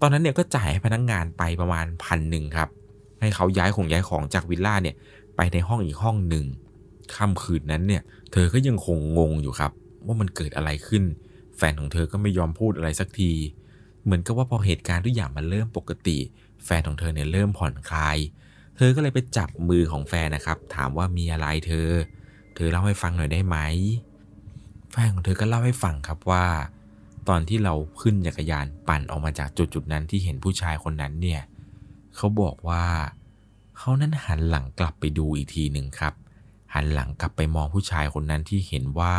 [0.00, 2.68] ตอนนั้นเนี่ยก็จ่ายให้พนักงานไปประมาณพันหนึ่งครับ
[3.20, 4.96] ให้เขาย้ายของย้ายของจากวิลล่าเนี่ย
[5.36, 6.46] ไปในห้องอีกห้องหนึ่ง
[7.16, 9.72] ค่ำคืนนั้นเนี่ย เธอก็ยังคงงงอยู่ครับ
[10.06, 11.04] ว่ามันเกิดอะไรขึ้น
[11.56, 13.32] แฟนของเธอก็ไม่ยอมพูดอะไรสักที
[14.04, 16.18] เหมือนกับว่าพอเหตุการณ์ทุกอย่างมันเริ่มปกติ
[16.64, 18.18] แฟนของเธอเนี่ยเริ่มผ่อนคลาย
[18.76, 21.88] เธอก็เลยไปจับมือของแฟนนะครับ ถามว่ามีอะไรเธอ
[22.54, 23.56] เธอเล่าให้ฟังหน่อยได้ไหม
[24.92, 26.46] แฟนของเธอก็เล่าให้ฟังครับว่า
[27.28, 31.42] ตอนที่เราขึ้นจักรยานปั่นออกมาจากจุดจุดนั้นที่เห็นผู้ชายคนนั้นเนี่ย
[32.16, 32.84] เขาบอกว่า
[33.78, 36.14] เขานั้นหันหลังกลับไปดูอีกทีหนึ่งครับ
[36.74, 39.14] หันหลังกลับไปมองผู้ชายคนนั้นที่เห็นว่า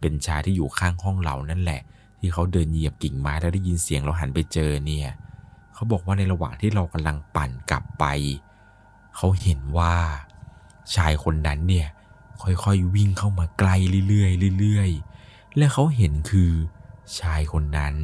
[0.00, 1.80] เป็นชายที่อยู่ข้างห้องเรานั่นแหละ
[2.18, 5.08] ที่เขาเดินเหยียบกิ่งไม้แล้วได้ยินเสียงเราหันไปเจอเนี่ย
[5.74, 8.04] เขาบอกว่าในระหว่างที่เรากำลังปั่นกลับไป
[9.16, 9.94] เขาเห็นว่า
[10.94, 11.88] ชายคนนั้นเนี่ย
[12.42, 13.76] ค่อยๆวิ่งเข้ามาใกล้
[14.08, 16.50] เรื่อยๆเรื่อยๆและเขาเห็นคือ
[17.18, 17.94] ชายคนนั้น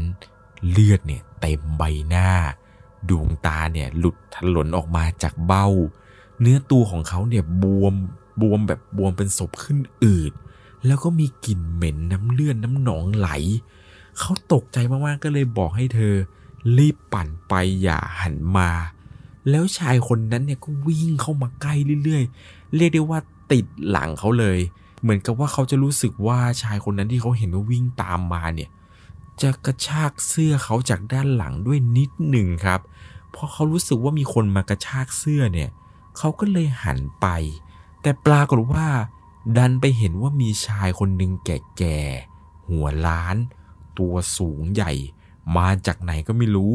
[0.70, 2.28] เลือดเนี่ยเต็มใบหน้า
[3.08, 5.66] ดวงตาเนี่ยหลุดถลนออกมาจากเบ้า
[6.40, 7.94] เนื้อตัวของเขาเนี่ยบวม
[8.40, 10.32] บวมแบบบวมเป็นศพขึ้นอืด
[10.86, 13.28] แล้วก็มีกลิ่นเหม็นน้ำเลือดน้ำหนองไหล
[14.18, 16.14] เขาตกใจมากๆก็เลยบอกให้เธอ
[16.78, 18.70] รีบปั่นไปอย่าหันมา
[19.50, 23.18] แล้วชายคนนั้นเนี่ยก็วิ่งเข้ามาใกล้เรื่อยๆ เรียกได้ว่า
[23.52, 24.58] ติดหลังเขาเลย
[25.02, 28.70] เหมือนกับว่าเขาจะรู้สึกว่าชายคนนั้นที่เขาเห็นว่าวิ่งตามมาเนี่ย
[29.42, 32.80] จะกระชากเสื้อเขาจากด้านหลังด้วยนิดหนึ่งครับ
[33.34, 35.70] พอเขารู้สึกว่ามีคนมากระชากเสื้อเนี่ย
[36.18, 37.26] เขาก็เลยหันไป
[38.02, 38.86] แต่ปรากฏว่า
[39.56, 43.36] ดันไปเห็นว่ามีชายคนหนึ่งแก่ๆหัวล้าน
[43.98, 44.92] ตัวสูงใหญ่
[45.56, 46.72] มาจากไหนก็ไม่รู้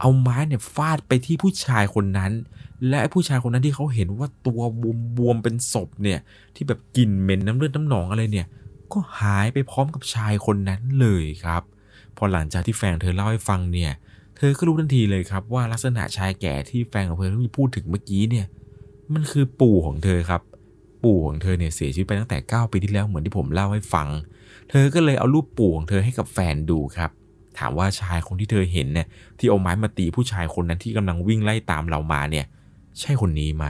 [0.00, 2.32] เอาไม้เนี่ยฟาดไปที่ผู้ชายคนนั้น
[2.88, 4.60] และผู้ชายคนนั้นที่เขาเห็นว่าตัว
[5.16, 6.20] บวมๆเป็นศพเนี่ย
[6.54, 8.46] ที่แบบกลิ่นเหม็นน้ำเลือดน้ำหนองอะไรเนี่ย
[8.92, 11.62] ก็หายไปพร้อมกับชายคนนั้นเลยครับ
[12.18, 13.92] พอหลังจากที่แฟนเธอเล่าให้ฟังเนี่ย
[14.36, 18.46] เธอก็รู้ทันทีเลยครับว่าลักษณะชายแก่ที่แฟนของเธอที่พูดถึงเมื่อกี้เนี่ย
[19.14, 20.42] มันคือปู่ของเธอครับ
[21.04, 24.08] ปู่ของเธอเนี่ยเสียชีวิตไปตั้งแต่ 9 ปีที่แล้วเหมือนที่ผมเล่าให้ฟัง
[24.70, 27.10] เธอก็เลยเอารูปปู่ของเธอให้กับแฟนดูครับ
[27.58, 29.06] ถามว่าชายคนที่เธอเห็นเนี่ย
[29.38, 32.46] ที่เอาไม้มาตีผู้ชายคนนั้นที่กำลังวิ่งไล่ตามเรามาเนี่ย
[33.00, 33.66] ใช่คนนี้ไหม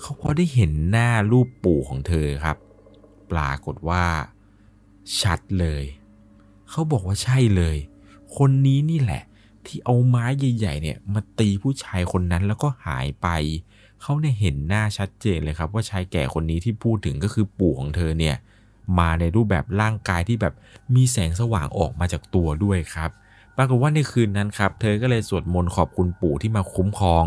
[0.00, 2.56] เขาพอได้เห็นหน้ารูปปู่ของเธอครับ
[3.32, 4.04] ปรากฏว่า
[5.20, 5.84] ชัดเลย
[6.70, 7.76] เขาบอกว่าใช่เลย
[8.36, 9.22] คนนี้นี่แหละ
[9.66, 13.28] ที่เอาไม้ใหญ่ ๆ เนี่ยมาตีผู้ชายคนนั้นแล้วก็หายไป
[14.02, 18.36] เขาเนี่ยเห็นหน้าชัดเจนเลยครับ ว่าชายแก่คนนี้ที่พูดถึงก็คือปู่ของเธอเนี่ย
[18.98, 20.54] มาในรูปแบบร่างกายที่แบบ
[20.94, 23.10] มีแสงสว่างออกมาจากตัวด้วยครับ
[23.56, 27.24] ปรากฏว่าในคืนนั้นครับ เธอก็เลยสวดมนต์ขอบคุณปู่ที่มาคุ้มครอง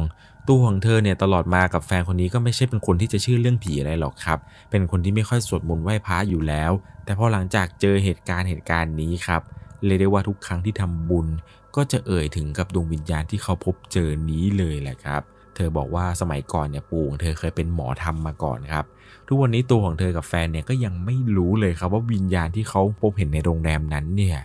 [0.48, 6.72] ตัวของเธอเนี่ยตลอดมากับแฟนคนนี้ก็ไม่ใช่เป็นคนที่จะเชื่อเรื่องผีอะไรหรอกครับ เป็นคนที่ไม่ค่อยสวดมนต์ไหว้พระอยู่แล้ว
[7.06, 9.42] แต่พอหลังจากเจอเหตุการณ์เหตุการณ์นี้ครับ
[9.86, 11.28] เรียได้ว่าทุกครั้งที่ทำบุญ
[11.76, 15.22] ก็จะเอ่ยถึงกับดวงวิญญาณที่เขาพบเจอนี้เลยแหละครับ
[15.56, 18.86] เธอบอกว่าสมัยก่อนเนี่ยปู่ของเธอเคยเป็นหมอทำมาก่อนครับ
[19.28, 24.38] ทุกวันนี้ตัวของเธอกับแฟนเนี่ยก็ยังไม่รู้เลยครับว่าวิญญาณที่เขาพบเห็นในโรงแรมนั้นเนี่ย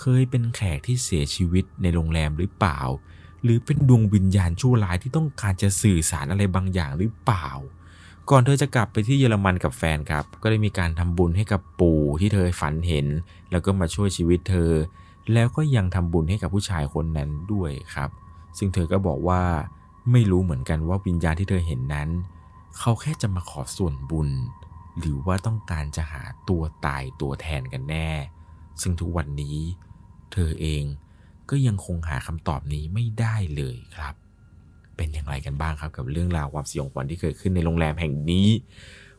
[0.00, 2.80] เคยเป็นแขกที่เสียชีวิตในโรงแรมหรือเปล่า
[3.42, 7.48] หรือเป็นดวงวิญญาณชั่วร้ายที่ต้องการจะสื่อสารอะไรบางอย่างหรือเปล่า
[8.30, 13.06] ก่อนเธอจะกลับไปที่เยอรมันกับแฟนครับ ก็ได้มีการทำบุญให้กับปู่ที่เธอฝันเห็น
[13.50, 14.70] แล้วก็มาช่วยชีวิตเธอ
[15.32, 18.10] แล้วก็ยังทำบุญให้กับผู้ชายคนนั้นด้วยครับ
[18.58, 19.42] ซึ่งเธอก็บอกว่า
[20.12, 22.08] ไม่รู้เหมือนกันว่าวิญญาณที่เธอเห็นนั้น
[22.78, 24.28] เขาแค่จะมาขอส่วนบุญ
[24.98, 28.10] หรือว่าต้องการจะหาตัวตายตัวแทนกันแน่
[28.82, 29.58] ซึ่งทุกวันนี้
[30.32, 30.82] เธอเอง
[31.50, 34.14] ก็ยังคงหาคำตอบนี้ไม่ได้เลยครับ
[34.96, 38.48] เป็นอย่างไรกันบ้างครับกับเรื่องราวความสยองขวัญที่เกิดขึ้นในโรงแรมแห่งนี้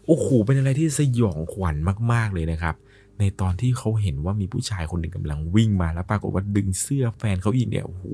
[0.05, 1.75] โอ้โหเป็นอะไรที่สยองขวัญ
[2.13, 2.75] มาก ๆเลยนะครับ
[3.19, 8.05] ในตอนที่เขาเห็นว่ามีผู้ชายคนหนึ่งกำลังวิ่งมาแล้วปรากฏว่าดึงเสื้อแฟนเขาอีกเนี่ยโอ้โห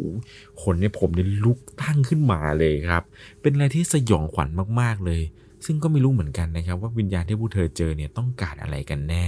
[0.63, 3.03] คนในผมเนี่ยลุกตั้งขึ้นมาเลยครับ
[3.41, 4.49] เป็นอะไรที่สยองขวัญ
[4.81, 5.21] มากๆเลย
[5.65, 9.27] ซึ่งก็ไม่รู้เหมือนกันนะครับ ว่าวิญญาณที่ผู้เธอเจอเนี่ยต้องการอะไรกันแน่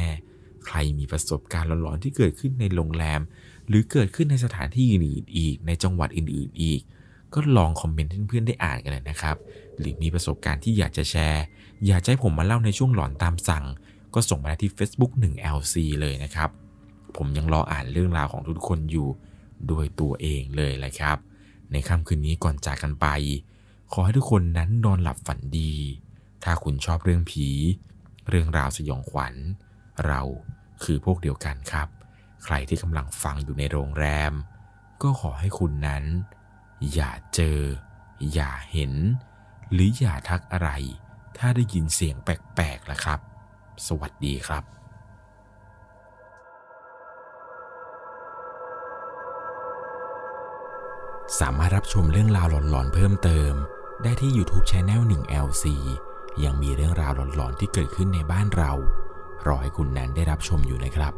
[0.65, 3.21] ใครมีประสบการณ์หลอนๆที่เกิดขึ้นในโรงแรม
[3.71, 6.81] หรือเกิดขึ้นในสถานที่อื่นๆอีก ในจังหวัดอื่นๆอีก
[7.33, 9.35] ก็ลองคอมเมนต์เพื่อนๆได้อ่านกันเลยนะครับ
[9.79, 11.43] หรือมีประสบการณ์ที่อยากจะแชร์
[11.87, 13.65] อยากให้ผมมาเล่าในช่วงหลอนตามสั่ง
[14.13, 16.49] ก็ส่งมาที่ Facebook 1LC เลยนะครับ
[17.17, 19.07] ผมยังรออ่านเรื่องราวของทุกคนอยู่
[19.71, 21.17] ด้วยตัวเองเลยแหละครับ
[21.71, 23.07] ในค่ำคืนนี้ก่อนจากกันไป
[23.91, 25.73] ขอให้ทุกคนนั้นนอนหลับฝันดี
[26.43, 27.47] ถ้าคุณชอบเรื่องผี
[28.29, 29.33] เรื่องราวสยองขวัญ
[30.05, 30.21] เรา
[30.83, 31.87] คือพวกเดียวกันครับ
[32.43, 34.33] ใครที่กำลังฟังอยู่ในโรงแรม
[35.01, 36.03] ก็ขอให้คุณนั้น
[36.93, 37.59] อย่าเจอ
[38.33, 38.93] อย่าเห็น
[39.71, 40.69] หรืออย่าทักอะไร
[41.37, 43.19] ถ้าได้ยินเสียงแปลกๆล่ะครับ
[43.87, 44.63] สวัสดีครับ
[51.39, 53.53] สามารถรับชมเรื่องราวหลอนๆเพิ่มเติม
[54.03, 55.65] ได้ที่ YouTube c h anel 1 LC
[56.43, 58.71] ยังมีเรื่องราวหลอนๆที่เกิดขึ้นในบ้านเรา
[59.47, 61.13] รอให้คุณนั้นได้รับชมอยู่นะครับ